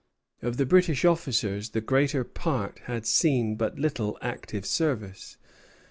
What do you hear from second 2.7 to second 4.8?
had seen but little active